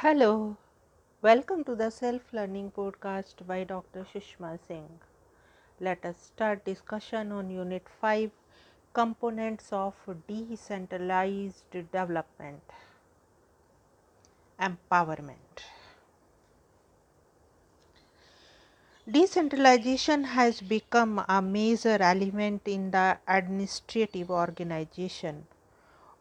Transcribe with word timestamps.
Hello, 0.00 0.56
welcome 1.22 1.64
to 1.64 1.74
the 1.74 1.90
Self 1.90 2.32
Learning 2.32 2.70
Podcast 2.70 3.44
by 3.48 3.64
Dr. 3.64 4.06
Sushma 4.10 4.56
Singh. 4.68 5.00
Let 5.80 6.04
us 6.04 6.16
start 6.26 6.64
discussion 6.64 7.32
on 7.32 7.50
Unit 7.50 7.82
5 8.00 8.30
Components 8.92 9.72
of 9.72 9.96
Decentralized 10.28 11.68
Development 11.72 12.62
Empowerment. 14.60 15.66
Decentralization 19.10 20.22
has 20.22 20.60
become 20.60 21.24
a 21.28 21.42
major 21.42 22.00
element 22.00 22.68
in 22.68 22.92
the 22.92 23.18
administrative 23.26 24.30
organization 24.30 25.48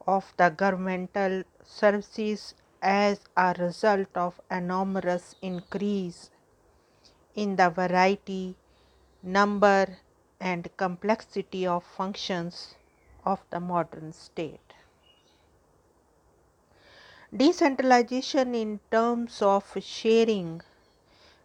of 0.08 0.34
the 0.38 0.50
governmental 0.50 1.44
services 1.64 2.56
as 2.90 3.20
a 3.36 3.54
result 3.60 4.08
of 4.16 4.40
enormous 4.50 5.36
increase 5.42 6.30
in 7.36 7.58
the 7.58 7.70
variety, 7.70 8.56
number 9.22 9.98
and 10.40 10.70
complexity 10.78 11.68
of 11.68 11.84
functions 11.84 12.76
of 13.26 13.42
the 13.50 13.60
modern 13.60 14.14
state. 14.14 14.74
Decentralization 17.36 18.56
in 18.56 18.80
terms 18.90 19.42
of 19.42 19.66
sharing 19.82 20.62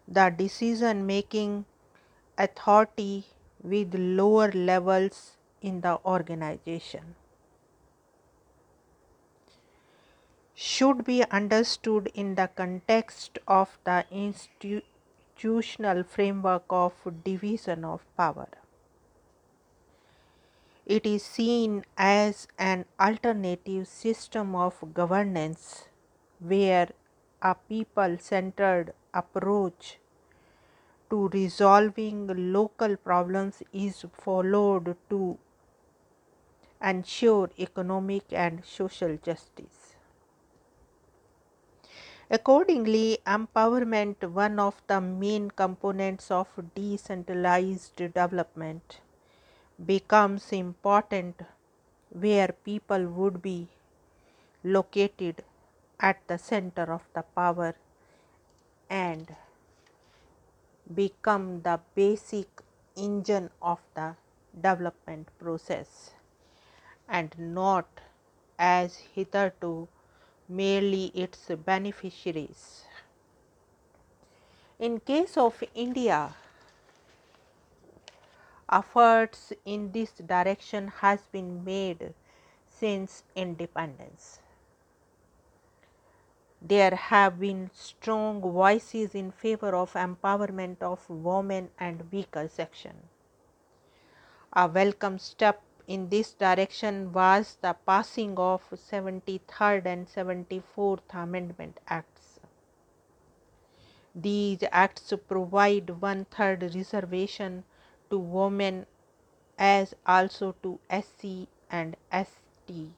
the 0.07 0.29
decision 0.29 1.05
making 1.05 1.65
authority 2.37 3.25
with 3.61 3.93
lower 3.93 4.49
levels 4.53 5.35
in 5.61 5.81
the 5.81 5.99
organization 6.05 7.15
should 10.73 11.03
be 11.05 11.17
understood 11.39 12.09
in 12.15 12.35
the 12.35 12.47
context 12.61 13.39
of 13.47 13.77
the 13.83 13.97
institutional 14.11 16.03
framework 16.03 16.63
of 16.69 16.93
division 17.23 17.85
of 17.85 18.05
power. 18.17 18.47
It 20.85 21.05
is 21.05 21.23
seen 21.23 21.83
as 21.97 22.47
an 22.57 22.85
alternative 22.97 23.87
system 23.87 24.55
of 24.55 24.93
governance 24.93 25.89
where 26.39 26.89
a 27.41 27.55
people 27.55 28.17
centered 28.17 28.93
approach 29.13 29.99
to 31.09 31.27
resolving 31.29 32.27
local 32.53 32.95
problems 32.97 33.61
is 33.71 34.05
followed 34.13 34.95
to 35.09 35.37
ensure 36.81 37.49
economic 37.57 38.31
and 38.31 38.63
social 38.63 39.17
justice. 39.17 39.82
Accordingly, 42.29 43.19
empowerment, 43.27 44.23
one 44.29 44.59
of 44.59 44.81
the 44.87 44.99
main 45.01 45.51
components 45.51 46.31
of 46.31 46.47
decentralized 46.73 47.95
development, 47.95 48.99
becomes 49.85 50.51
important 50.51 51.41
where 52.09 52.49
people 52.49 53.07
would 53.07 53.41
be 53.41 53.67
located 54.63 55.43
at 55.99 56.25
the 56.27 56.37
center 56.37 56.91
of 56.93 57.01
the 57.13 57.23
power 57.23 57.75
and 58.89 59.35
become 60.93 61.61
the 61.63 61.79
basic 61.95 62.61
engine 62.95 63.49
of 63.61 63.79
the 63.95 64.15
development 64.55 65.27
process 65.39 66.11
and 67.07 67.37
not 67.37 67.87
as 68.57 68.97
hitherto 69.15 69.87
merely 70.47 71.05
its 71.15 71.47
beneficiaries. 71.65 72.85
In 74.79 74.99
case 74.99 75.37
of 75.37 75.63
India, 75.73 76.35
efforts 78.71 79.53
in 79.65 79.91
this 79.91 80.11
direction 80.11 80.87
has 80.99 81.21
been 81.31 81.63
made 81.63 82.13
since 82.67 83.23
independence. 83.35 84.39
There 86.61 86.95
have 86.95 87.39
been 87.39 87.69
strong 87.73 88.41
voices 88.41 89.13
in 89.13 89.31
favor 89.31 89.75
of 89.75 89.93
empowerment 89.93 90.81
of 90.81 91.09
women 91.09 91.69
and 91.77 92.09
weaker 92.11 92.47
section. 92.47 92.95
A 94.53 94.67
welcome 94.67 95.19
step 95.19 95.61
in 95.87 96.09
this 96.09 96.33
direction 96.33 97.11
was 97.11 97.57
the 97.61 97.75
passing 97.85 98.37
of 98.37 98.61
73rd 98.69 99.85
and 99.85 100.07
74th 100.07 101.13
Amendment 101.13 101.79
Acts. 101.87 102.39
These 104.15 104.63
acts 104.71 105.11
provide 105.27 105.89
one 106.01 106.25
third 106.25 106.63
reservation 106.75 107.63
to 108.09 108.17
women 108.17 108.85
as 109.57 109.93
also 110.05 110.55
to 110.63 110.79
SC 110.89 111.47
and 111.69 111.95
ST 112.11 112.91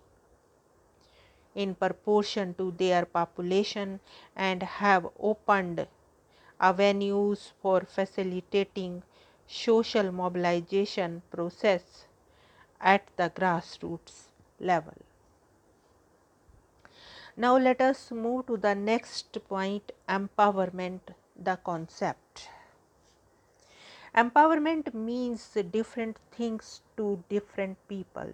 in 1.56 1.74
proportion 1.74 2.54
to 2.56 2.72
their 2.72 3.06
population 3.06 4.00
and 4.36 4.62
have 4.62 5.08
opened 5.20 5.88
avenues 6.60 7.54
for 7.62 7.82
facilitating 7.82 9.02
social 9.48 10.12
mobilization 10.12 11.22
process 11.32 12.06
at 12.80 13.08
the 13.18 13.30
grassroots 13.30 14.30
level. 14.60 14.96
Now 17.38 17.58
let 17.58 17.82
us 17.82 18.12
move 18.12 18.48
to 18.48 18.58
the 18.58 18.76
next 18.76 19.38
point 19.50 19.92
empowerment 20.08 21.02
the 21.36 21.58
concept. 21.58 22.50
Empowerment 24.16 24.94
means 24.94 25.58
different 25.72 26.18
things 26.32 26.82
to 26.96 27.22
different 27.28 27.78
people. 27.90 28.32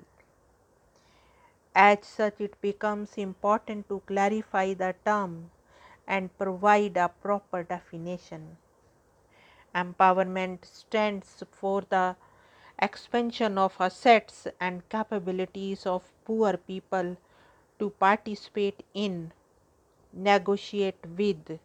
As 1.74 2.06
such, 2.06 2.40
it 2.40 2.62
becomes 2.62 3.18
important 3.18 3.88
to 3.90 4.02
clarify 4.06 4.74
the 4.76 4.94
term 5.04 5.50
and 6.06 6.38
provide 6.38 6.98
a 6.98 7.10
proper 7.10 7.64
definition. 7.64 8.58
Empowerment 9.74 10.66
stands 10.66 11.44
for 11.50 11.82
the 11.90 12.16
expansion 12.82 13.58
of 13.58 13.76
assets 13.80 14.48
and 14.60 14.88
capabilities 14.90 15.86
of 15.86 16.12
poor 16.26 16.58
people 16.58 17.18
to 17.80 17.90
participate 17.92 18.84
in, 18.94 19.32
negotiate 20.14 21.06
with, 21.18 21.60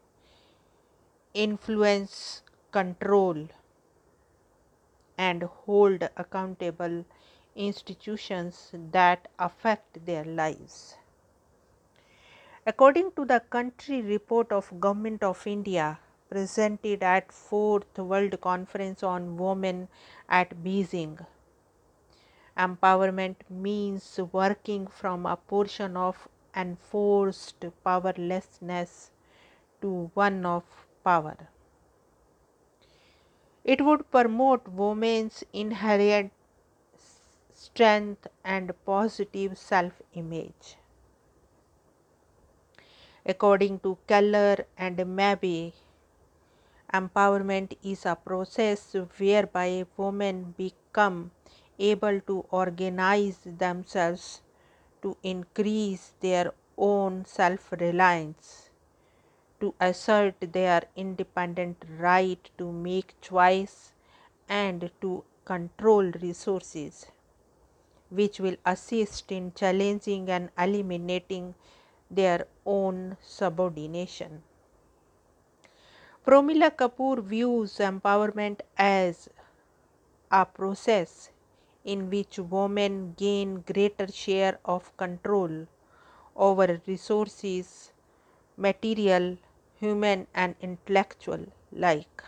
influence, 1.34 2.42
control, 2.70 3.48
and 5.18 5.42
hold 5.42 6.08
accountable 6.16 7.04
institutions 7.54 8.70
that 8.92 9.28
affect 9.38 10.04
their 10.04 10.24
lives. 10.24 10.96
According 12.66 13.12
to 13.12 13.24
the 13.24 13.40
country 13.40 14.02
report 14.02 14.52
of 14.52 14.80
Government 14.80 15.22
of 15.22 15.46
India 15.46 15.98
presented 16.28 17.02
at 17.02 17.28
4th 17.28 17.98
World 17.98 18.40
Conference 18.40 19.02
on 19.02 19.36
Women 19.36 19.88
at 20.28 20.50
Beijing, 20.64 21.24
empowerment 22.56 23.36
means 23.50 24.18
working 24.32 24.86
from 24.86 25.26
a 25.26 25.36
portion 25.36 25.96
of 25.96 26.28
enforced 26.54 27.64
powerlessness 27.84 29.10
to 29.80 30.10
one 30.14 30.44
of 30.46 30.64
power. 31.04 31.36
It 33.64 33.84
would 33.84 34.10
promote 34.10 34.68
women's 34.68 35.44
inherent 35.52 36.32
strength 37.52 38.26
and 38.44 38.72
positive 38.84 39.58
self 39.58 40.00
image. 40.14 40.76
According 43.24 43.80
to 43.80 43.98
Keller 44.06 44.66
and 44.78 44.96
Mabey, 44.98 45.72
empowerment 46.92 47.76
is 47.82 48.06
a 48.06 48.14
process 48.14 48.94
whereby 49.18 49.84
women 49.96 50.54
become 50.56 51.30
able 51.78 52.20
to 52.20 52.44
organize 52.50 53.38
themselves 53.44 54.40
to 55.02 55.16
increase 55.22 56.14
their 56.20 56.52
own 56.76 57.24
self 57.24 57.72
reliance 57.72 58.70
to 59.60 59.74
assert 59.80 60.34
their 60.52 60.82
independent 60.96 61.82
right 61.98 62.50
to 62.58 62.70
make 62.72 63.18
choice 63.20 63.92
and 64.48 64.90
to 65.00 65.24
control 65.44 66.10
resources 66.22 67.06
which 68.10 68.38
will 68.38 68.56
assist 68.64 69.32
in 69.32 69.52
challenging 69.54 70.28
and 70.30 70.50
eliminating 70.58 71.54
their 72.10 72.46
own 72.64 73.16
subordination. 73.20 74.42
Promila 76.26 76.72
Kapoor 76.76 77.22
views 77.22 77.78
empowerment 77.78 78.60
as 78.76 79.28
a 80.28 80.44
process 80.44 81.30
in 81.84 82.10
which 82.10 82.40
women 82.40 83.14
gain 83.16 83.60
greater 83.60 84.08
share 84.08 84.58
of 84.64 84.96
control 84.96 85.68
over 86.34 86.80
resources 86.84 87.92
material, 88.56 89.38
human, 89.76 90.26
and 90.34 90.56
intellectual 90.60 91.46
like 91.70 92.24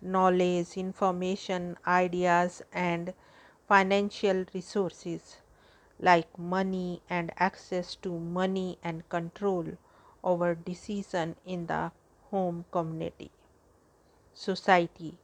knowledge, 0.00 0.78
information, 0.78 1.76
ideas, 1.86 2.62
and 2.72 3.12
financial 3.68 4.46
resources 4.54 5.36
like 6.00 6.38
money 6.38 7.02
and 7.10 7.32
access 7.36 7.96
to 7.96 8.18
money 8.18 8.78
and 8.82 9.06
control 9.10 9.66
over 10.22 10.54
decision 10.54 11.36
in 11.44 11.66
the 11.66 11.92
home 12.34 12.64
community, 12.76 13.30
society, 14.34 15.14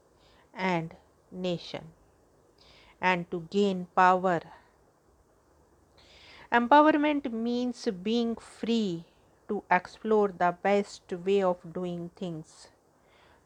and 0.55 0.95
nation, 1.33 1.87
and 3.01 3.31
to 3.31 3.41
gain 3.51 3.87
power. 3.97 4.41
Empowerment 6.53 7.33
means 7.33 7.89
being 8.03 8.35
free 8.37 9.05
to 9.49 9.63
explore 9.71 10.29
the 10.29 10.55
best 10.63 11.13
way 11.27 11.43
of 11.43 11.59
doing 11.73 12.11
things, 12.17 12.69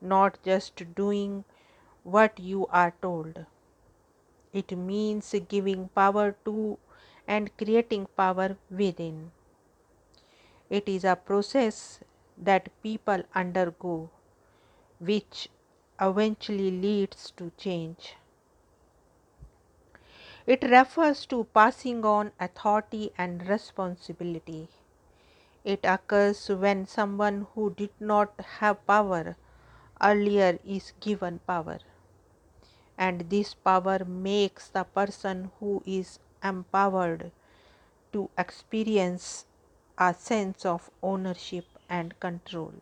not 0.00 0.38
just 0.42 0.82
doing 0.94 1.44
what 2.02 2.38
you 2.38 2.66
are 2.82 2.94
told. 3.00 3.44
It 4.52 4.76
means 4.76 5.34
giving 5.48 5.88
power 5.88 6.36
to 6.44 6.78
and 7.26 7.56
creating 7.56 8.08
power 8.16 8.56
within. 8.70 9.32
It 10.70 10.88
is 10.88 11.04
a 11.04 11.16
process 11.16 12.00
that 12.38 12.70
people 12.82 13.22
undergo, 13.34 14.10
which 14.98 15.48
eventually 16.00 16.70
leads 16.70 17.30
to 17.32 17.50
change. 17.56 18.16
It 20.46 20.62
refers 20.62 21.26
to 21.26 21.44
passing 21.54 22.04
on 22.04 22.32
authority 22.40 23.12
and 23.18 23.48
responsibility. 23.48 24.68
It 25.64 25.80
occurs 25.84 26.48
when 26.48 26.86
someone 26.86 27.48
who 27.54 27.70
did 27.74 27.90
not 28.00 28.38
have 28.60 28.86
power 28.86 29.36
earlier 30.00 30.58
is 30.64 30.92
given 31.00 31.40
power 31.40 31.78
and 32.96 33.28
this 33.30 33.54
power 33.54 34.04
makes 34.04 34.68
the 34.68 34.84
person 34.84 35.50
who 35.58 35.82
is 35.86 36.18
empowered 36.42 37.32
to 38.12 38.30
experience 38.38 39.46
a 39.98 40.14
sense 40.14 40.64
of 40.64 40.90
ownership 41.02 41.64
and 41.88 42.18
control. 42.20 42.72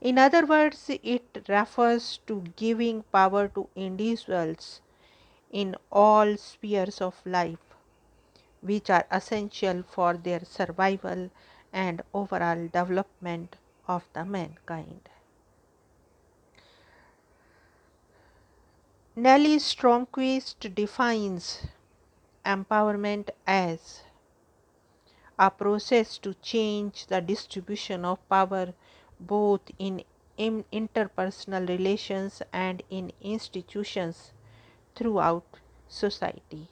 In 0.00 0.18
other 0.18 0.46
words, 0.46 0.90
it 1.02 1.44
refers 1.48 2.18
to 2.26 2.42
giving 2.56 3.02
power 3.04 3.48
to 3.48 3.68
individuals 3.74 4.80
in 5.50 5.74
all 5.90 6.36
spheres 6.36 7.00
of 7.00 7.20
life, 7.24 7.74
which 8.60 8.90
are 8.90 9.06
essential 9.10 9.82
for 9.82 10.14
their 10.14 10.44
survival 10.44 11.30
and 11.72 12.02
overall 12.14 12.68
development 12.68 13.56
of 13.88 14.06
the 14.12 14.24
mankind. 14.24 15.08
Nelly 19.16 19.56
Stromquist 19.58 20.74
defines 20.76 21.66
empowerment 22.46 23.30
as 23.46 24.02
a 25.38 25.50
process 25.50 26.18
to 26.18 26.34
change 26.34 27.06
the 27.06 27.20
distribution 27.20 28.04
of 28.04 28.28
power 28.28 28.74
both 29.20 29.60
in 29.78 30.04
interpersonal 30.38 31.68
relations 31.68 32.42
and 32.52 32.82
in 32.90 33.12
institutions 33.20 34.32
throughout 34.94 35.44
society. 35.88 36.68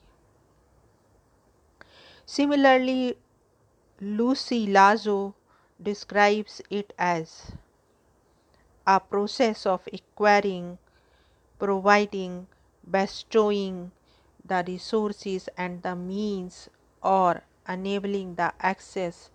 Similarly, 2.25 3.19
Lucy 4.01 4.67
Lazo 4.67 5.35
describes 5.83 6.61
it 6.71 6.93
as 6.99 7.53
a 8.87 9.01
process 9.01 9.67
of 9.67 9.89
acquiring 9.93 10.79
providing, 11.59 12.47
bestowing 12.89 13.91
the 14.45 14.65
resources 14.67 15.49
and 15.57 15.83
the 15.83 15.97
means 15.97 16.69
or 17.03 17.43
enabling 17.69 18.35
the 18.37 18.53
access 18.61 19.31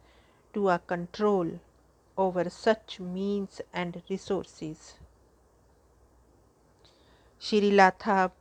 to 0.54 0.70
a 0.70 0.80
control 0.80 1.60
over 2.18 2.50
such 2.50 3.00
means 3.00 3.62
and 3.74 4.02
resources. 4.10 4.96
Srilatha 7.40 8.32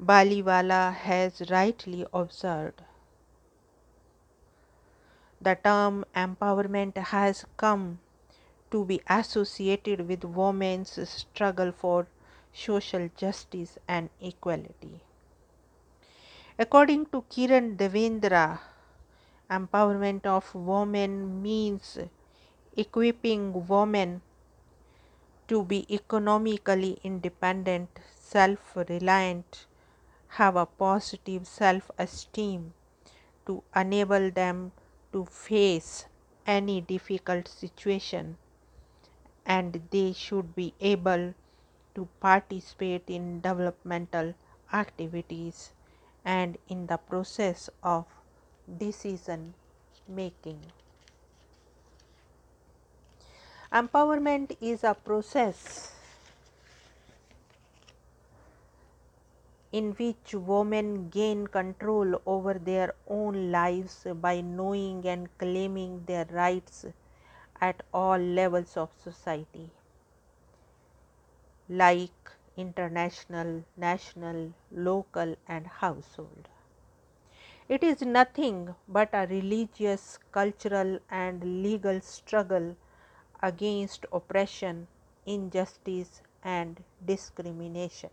Batliwala 0.00 0.94
has 0.94 1.42
rightly 1.50 2.06
observed. 2.12 2.82
The 5.40 5.56
term 5.56 6.04
empowerment 6.14 6.96
has 6.96 7.44
come 7.56 7.98
to 8.70 8.84
be 8.84 9.00
associated 9.08 10.08
with 10.08 10.24
women's 10.24 11.08
struggle 11.08 11.72
for 11.72 12.06
social 12.52 13.08
justice 13.16 13.78
and 13.88 14.08
equality. 14.20 15.00
According 16.58 17.06
to 17.06 17.22
Kiran 17.22 17.76
Devendra, 17.76 18.60
empowerment 19.58 20.26
of 20.26 20.54
women 20.54 21.42
means 21.42 21.98
equipping 22.76 23.66
women 23.68 24.22
to 25.48 25.62
be 25.64 25.86
economically 25.94 26.98
independent, 27.04 27.98
self 28.14 28.74
reliant, 28.76 29.66
have 30.38 30.56
a 30.56 30.66
positive 30.66 31.46
self 31.46 31.90
esteem, 31.98 32.72
to 33.46 33.62
enable 33.76 34.30
them 34.30 34.72
to 35.12 35.24
face 35.26 36.06
any 36.46 36.80
difficult 36.80 37.46
situation, 37.48 38.38
and 39.44 39.82
they 39.90 40.12
should 40.12 40.54
be 40.54 40.72
able 40.80 41.34
to 41.94 42.08
participate 42.20 43.04
in 43.08 43.40
developmental 43.42 44.34
activities 44.72 45.72
and 46.24 46.56
in 46.68 46.86
the 46.86 46.96
process 46.96 47.68
of 47.82 48.06
decision 48.78 49.54
making. 50.08 50.60
Empowerment 53.72 54.56
is 54.60 54.84
a 54.84 54.94
process 54.94 55.92
in 59.72 59.92
which 59.92 60.34
women 60.34 61.08
gain 61.08 61.46
control 61.46 62.20
over 62.26 62.54
their 62.54 62.94
own 63.08 63.50
lives 63.50 64.06
by 64.20 64.40
knowing 64.40 65.06
and 65.06 65.28
claiming 65.38 66.04
their 66.06 66.26
rights 66.26 66.84
at 67.60 67.82
all 67.94 68.18
levels 68.18 68.76
of 68.76 68.90
society 69.02 69.70
like 71.68 72.30
international, 72.56 73.64
national, 73.76 74.52
local, 74.70 75.36
and 75.48 75.66
household. 75.66 76.48
It 77.74 77.82
is 77.82 78.02
nothing 78.02 78.74
but 78.86 79.14
a 79.14 79.26
religious, 79.26 80.18
cultural, 80.30 80.98
and 81.08 81.62
legal 81.62 82.02
struggle 82.02 82.76
against 83.40 84.04
oppression, 84.12 84.88
injustice, 85.24 86.20
and 86.44 86.84
discrimination. 87.02 88.10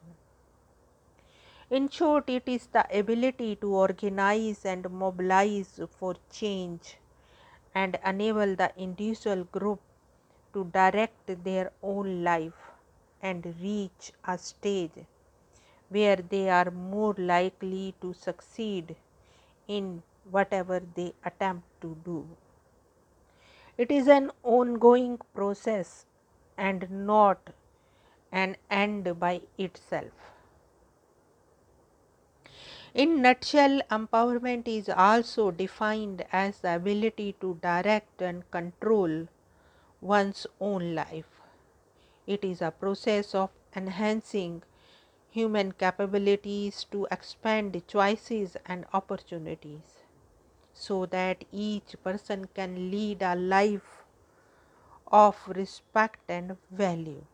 In 1.70 1.90
short, 1.90 2.30
it 2.30 2.44
is 2.46 2.68
the 2.68 2.86
ability 2.98 3.58
to 3.58 3.76
organize 3.76 4.64
and 4.64 4.90
mobilize 4.90 5.78
for 5.98 6.16
change 6.32 6.96
and 7.76 8.00
enable 8.06 8.56
the 8.56 8.72
individual 8.78 9.44
group 9.44 9.82
to 10.54 10.64
direct 10.72 11.44
their 11.44 11.74
own 11.84 12.24
life 12.24 12.72
and 13.22 13.54
reach 13.62 14.14
a 14.24 14.38
stage 14.38 15.06
where 15.90 16.16
they 16.16 16.50
are 16.50 16.72
more 16.72 17.14
likely 17.18 17.94
to 18.00 18.14
succeed 18.14 18.96
in 19.70 20.04
whatever 20.30 20.82
they 20.96 21.14
attempt 21.24 21.66
to 21.82 21.96
do. 22.04 22.28
It 23.78 23.92
is 23.92 24.10
an 24.10 24.32
ongoing 24.44 25.20
process 25.34 26.06
and 26.58 26.90
not 27.08 27.52
an 28.32 28.58
end 28.70 29.18
by 29.20 29.42
itself. 29.58 30.12
In 32.94 33.22
nutshell, 33.22 33.82
empowerment 33.90 34.68
is 34.68 34.90
also 34.90 35.52
defined 35.52 36.26
as 36.32 36.60
the 36.60 36.76
ability 36.76 37.36
to 37.40 37.58
direct 37.62 38.22
and 38.22 38.50
control 38.52 39.28
one's 40.02 40.48
own 40.60 40.96
life. 40.96 41.30
It 42.26 42.44
is 42.44 42.62
a 42.62 42.72
process 42.72 43.36
of 43.36 43.52
enhancing 43.76 44.64
human 45.32 45.72
capabilities 45.72 46.86
to 46.92 47.08
expand 47.12 47.82
choices 47.88 48.58
and 48.66 48.86
opportunities 48.94 50.04
so 50.74 51.06
that 51.06 51.46
each 51.52 51.96
person 52.04 52.48
can 52.56 52.92
lead 52.92 53.22
a 53.22 53.36
life 53.36 54.04
of 55.12 55.36
respect 55.48 56.20
and 56.30 56.58
value. 56.72 57.26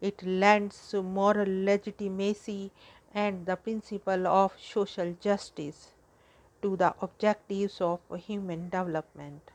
It 0.00 0.22
lends 0.22 0.94
moral 0.94 1.48
legitimacy 1.48 2.70
and 3.12 3.44
the 3.46 3.56
principle 3.56 4.26
of 4.28 4.52
social 4.60 5.14
justice 5.20 5.92
to 6.62 6.76
the 6.76 6.94
objectives 7.00 7.80
of 7.80 8.00
human 8.26 8.70
development. 8.70 9.50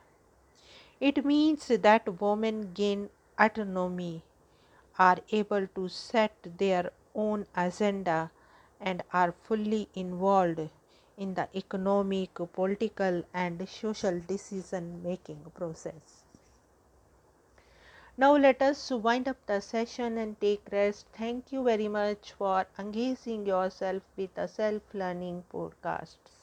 It 1.00 1.24
means 1.24 1.66
that 1.66 2.20
women 2.20 2.72
gain 2.74 3.10
autonomy, 3.38 4.22
are 4.98 5.18
able 5.30 5.66
to 5.68 5.88
set 5.88 6.34
their 6.58 6.92
own 7.14 7.46
agenda, 7.56 8.30
and 8.80 9.02
are 9.12 9.32
fully 9.32 9.88
involved 9.94 10.68
in 11.16 11.34
the 11.34 11.48
economic, 11.54 12.34
political, 12.52 13.22
and 13.34 13.68
social 13.68 14.20
decision 14.20 15.02
making 15.02 15.40
process. 15.54 16.24
Now, 18.16 18.36
let 18.36 18.60
us 18.62 18.90
wind 18.90 19.28
up 19.28 19.38
the 19.46 19.60
session 19.60 20.18
and 20.18 20.40
take 20.40 20.62
rest. 20.70 21.06
Thank 21.12 21.52
you 21.52 21.62
very 21.64 21.88
much 21.88 22.32
for 22.32 22.66
engaging 22.78 23.46
yourself 23.46 24.02
with 24.16 24.34
the 24.34 24.46
self 24.46 24.82
learning 24.92 25.44
podcasts. 25.52 26.39